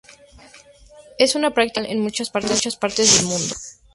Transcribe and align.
Es 1.19 1.35
una 1.35 1.51
práctica 1.53 1.81
normal 1.81 1.95
en 1.95 2.01
muchas 2.03 2.31
partes 2.31 3.17
del 3.19 3.27
mundo. 3.27 3.53